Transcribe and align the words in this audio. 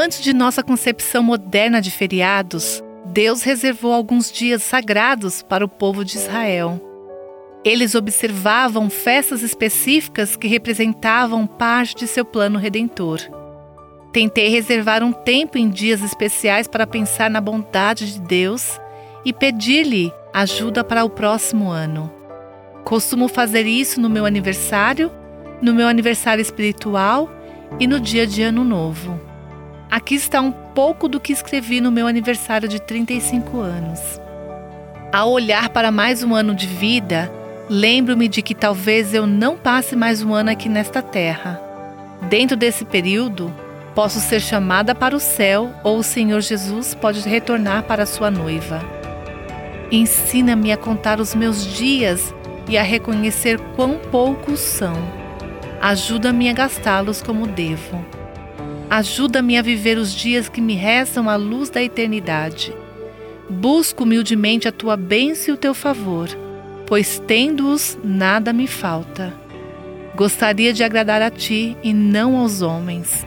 Antes 0.00 0.20
de 0.20 0.32
nossa 0.32 0.62
concepção 0.62 1.24
moderna 1.24 1.80
de 1.80 1.90
feriados, 1.90 2.84
Deus 3.06 3.42
reservou 3.42 3.92
alguns 3.92 4.30
dias 4.30 4.62
sagrados 4.62 5.42
para 5.42 5.64
o 5.64 5.68
povo 5.68 6.04
de 6.04 6.16
Israel. 6.16 6.80
Eles 7.64 7.96
observavam 7.96 8.88
festas 8.88 9.42
específicas 9.42 10.36
que 10.36 10.46
representavam 10.46 11.48
parte 11.48 11.96
de 11.96 12.06
seu 12.06 12.24
plano 12.24 12.60
redentor. 12.60 13.18
Tentei 14.12 14.48
reservar 14.48 15.02
um 15.02 15.10
tempo 15.10 15.58
em 15.58 15.68
dias 15.68 16.00
especiais 16.00 16.68
para 16.68 16.86
pensar 16.86 17.28
na 17.28 17.40
bondade 17.40 18.12
de 18.12 18.20
Deus 18.20 18.80
e 19.24 19.32
pedir-lhe 19.32 20.12
ajuda 20.32 20.84
para 20.84 21.02
o 21.04 21.10
próximo 21.10 21.72
ano. 21.72 22.08
Costumo 22.84 23.26
fazer 23.26 23.66
isso 23.66 24.00
no 24.00 24.08
meu 24.08 24.24
aniversário, 24.24 25.10
no 25.60 25.74
meu 25.74 25.88
aniversário 25.88 26.40
espiritual 26.40 27.28
e 27.80 27.86
no 27.88 27.98
dia 27.98 28.28
de 28.28 28.42
Ano 28.42 28.62
Novo. 28.62 29.37
Aqui 29.98 30.14
está 30.14 30.40
um 30.40 30.52
pouco 30.52 31.08
do 31.08 31.18
que 31.18 31.32
escrevi 31.32 31.80
no 31.80 31.90
meu 31.90 32.06
aniversário 32.06 32.68
de 32.68 32.80
35 32.80 33.58
anos. 33.58 33.98
Ao 35.12 35.28
olhar 35.28 35.70
para 35.70 35.90
mais 35.90 36.22
um 36.22 36.36
ano 36.36 36.54
de 36.54 36.68
vida, 36.68 37.28
lembro-me 37.68 38.28
de 38.28 38.40
que 38.40 38.54
talvez 38.54 39.12
eu 39.12 39.26
não 39.26 39.56
passe 39.56 39.96
mais 39.96 40.22
um 40.22 40.32
ano 40.32 40.50
aqui 40.50 40.68
nesta 40.68 41.02
terra. 41.02 41.60
Dentro 42.28 42.56
desse 42.56 42.84
período, 42.84 43.52
posso 43.92 44.20
ser 44.20 44.38
chamada 44.38 44.94
para 44.94 45.16
o 45.16 45.20
céu 45.20 45.74
ou 45.82 45.98
o 45.98 46.04
Senhor 46.04 46.42
Jesus 46.42 46.94
pode 46.94 47.28
retornar 47.28 47.82
para 47.82 48.06
sua 48.06 48.30
noiva. 48.30 48.80
Ensina-me 49.90 50.70
a 50.70 50.76
contar 50.76 51.18
os 51.18 51.34
meus 51.34 51.66
dias 51.66 52.32
e 52.68 52.78
a 52.78 52.84
reconhecer 52.84 53.58
quão 53.74 53.98
poucos 53.98 54.60
são. 54.60 54.94
Ajuda-me 55.80 56.48
a 56.48 56.52
gastá-los 56.52 57.20
como 57.20 57.48
devo. 57.48 58.18
Ajuda-me 58.90 59.58
a 59.58 59.62
viver 59.62 59.98
os 59.98 60.14
dias 60.14 60.48
que 60.48 60.62
me 60.62 60.74
restam 60.74 61.28
à 61.28 61.36
luz 61.36 61.68
da 61.68 61.82
eternidade. 61.82 62.74
Busco 63.50 64.04
humildemente 64.04 64.66
a 64.66 64.72
tua 64.72 64.96
bênção 64.96 65.52
e 65.52 65.54
o 65.54 65.58
teu 65.58 65.74
favor, 65.74 66.28
pois 66.86 67.22
tendo-os, 67.26 67.98
nada 68.02 68.50
me 68.50 68.66
falta. 68.66 69.34
Gostaria 70.16 70.72
de 70.72 70.82
agradar 70.82 71.20
a 71.20 71.30
ti 71.30 71.76
e 71.82 71.92
não 71.92 72.36
aos 72.38 72.62
homens. 72.62 73.26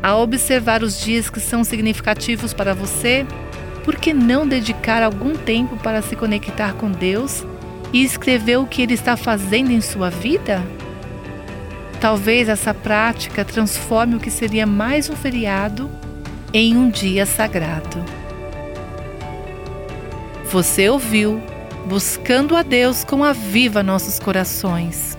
A 0.00 0.16
observar 0.16 0.82
os 0.84 1.00
dias 1.00 1.28
que 1.28 1.40
são 1.40 1.64
significativos 1.64 2.54
para 2.54 2.72
você, 2.72 3.26
por 3.84 3.96
que 3.96 4.14
não 4.14 4.46
dedicar 4.46 5.02
algum 5.02 5.34
tempo 5.34 5.76
para 5.76 6.02
se 6.02 6.14
conectar 6.14 6.72
com 6.74 6.90
Deus 6.90 7.44
e 7.92 8.04
escrever 8.04 8.58
o 8.58 8.66
que 8.66 8.82
Ele 8.82 8.94
está 8.94 9.16
fazendo 9.16 9.72
em 9.72 9.80
sua 9.80 10.08
vida? 10.08 10.62
Talvez 12.04 12.50
essa 12.50 12.74
prática 12.74 13.46
transforme 13.46 14.16
o 14.16 14.20
que 14.20 14.30
seria 14.30 14.66
mais 14.66 15.08
um 15.08 15.16
feriado 15.16 15.90
em 16.52 16.76
um 16.76 16.90
dia 16.90 17.24
sagrado. 17.24 18.04
Você 20.50 20.86
ouviu 20.90 21.42
Buscando 21.86 22.54
a 22.56 22.62
Deus 22.62 23.04
com 23.04 23.24
a 23.24 23.32
Viva 23.32 23.82
Nossos 23.82 24.18
Corações. 24.18 25.16